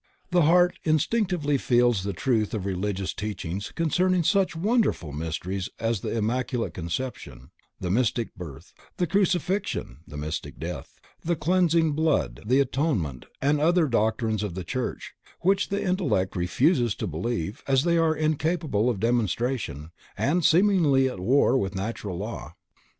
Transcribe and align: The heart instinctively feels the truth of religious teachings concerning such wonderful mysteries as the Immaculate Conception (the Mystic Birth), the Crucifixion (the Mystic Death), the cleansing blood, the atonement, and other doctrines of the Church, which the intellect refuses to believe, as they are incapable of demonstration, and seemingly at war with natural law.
The 0.31 0.41
heart 0.41 0.79
instinctively 0.83 1.59
feels 1.59 2.01
the 2.01 2.11
truth 2.11 2.55
of 2.55 2.65
religious 2.65 3.13
teachings 3.13 3.71
concerning 3.71 4.23
such 4.23 4.55
wonderful 4.55 5.11
mysteries 5.13 5.69
as 5.79 6.01
the 6.01 6.17
Immaculate 6.17 6.73
Conception 6.73 7.51
(the 7.79 7.91
Mystic 7.91 8.33
Birth), 8.33 8.73
the 8.97 9.05
Crucifixion 9.05 9.99
(the 10.07 10.17
Mystic 10.17 10.57
Death), 10.59 10.99
the 11.23 11.35
cleansing 11.35 11.91
blood, 11.91 12.41
the 12.47 12.59
atonement, 12.59 13.27
and 13.43 13.61
other 13.61 13.87
doctrines 13.87 14.41
of 14.41 14.55
the 14.55 14.63
Church, 14.63 15.13
which 15.41 15.69
the 15.69 15.83
intellect 15.85 16.35
refuses 16.35 16.95
to 16.95 17.05
believe, 17.05 17.61
as 17.67 17.83
they 17.83 17.99
are 17.99 18.15
incapable 18.15 18.89
of 18.89 18.99
demonstration, 18.99 19.91
and 20.17 20.43
seemingly 20.43 21.07
at 21.07 21.19
war 21.19 21.55
with 21.59 21.75
natural 21.75 22.17
law. 22.17 22.55